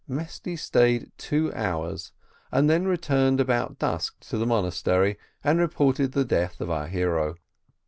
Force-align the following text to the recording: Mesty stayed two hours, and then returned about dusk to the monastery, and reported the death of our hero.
Mesty 0.07 0.55
stayed 0.55 1.11
two 1.15 1.53
hours, 1.53 2.11
and 2.51 2.67
then 2.67 2.87
returned 2.87 3.39
about 3.39 3.77
dusk 3.77 4.15
to 4.21 4.37
the 4.39 4.47
monastery, 4.47 5.15
and 5.43 5.59
reported 5.59 6.13
the 6.13 6.25
death 6.25 6.59
of 6.59 6.71
our 6.71 6.87
hero. 6.87 7.35